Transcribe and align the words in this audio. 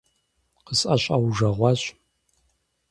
–КъысӀэщӀэужэгъуащ… 0.65 1.81